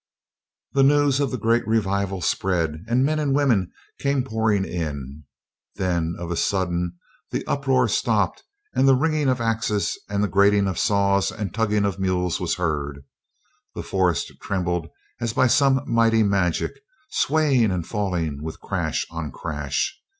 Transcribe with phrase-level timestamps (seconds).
[0.73, 5.25] The news of the great revival spread, and men and women came pouring in.
[5.75, 6.97] Then of a sudden
[7.29, 8.41] the uproar stopped,
[8.73, 13.03] and the ringing of axes and grating of saws and tugging of mules was heard.
[13.75, 14.87] The forest trembled
[15.19, 16.71] as by some mighty magic,
[17.11, 19.95] swaying and falling with crash on crash.